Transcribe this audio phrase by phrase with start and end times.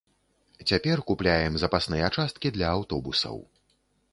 [0.69, 3.37] Цяпер купляем запасныя часткі для аўтобусаў.